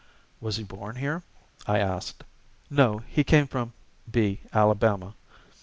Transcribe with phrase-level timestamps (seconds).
[0.39, 1.21] Was he born here?
[1.67, 2.23] I asked.
[2.71, 3.73] No; he came from
[4.09, 5.13] B, Alabama.